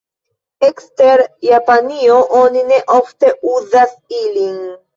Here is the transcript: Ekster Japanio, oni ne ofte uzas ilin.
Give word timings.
Ekster 0.67 1.23
Japanio, 1.49 2.17
oni 2.41 2.65
ne 2.73 2.81
ofte 2.97 3.33
uzas 3.55 3.97
ilin. 4.25 4.61